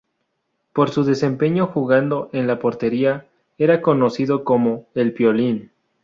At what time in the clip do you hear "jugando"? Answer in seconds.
1.67-2.31